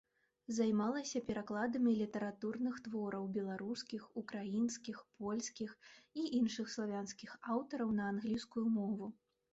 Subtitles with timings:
[0.59, 5.77] Займалася перакладамі літаратурных твораў беларускіх, украінскіх, польскіх
[6.23, 9.17] і іншых славянскіх аўтараў на англійскую мову.